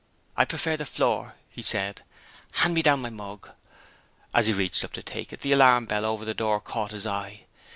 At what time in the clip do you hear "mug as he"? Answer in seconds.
3.11-4.53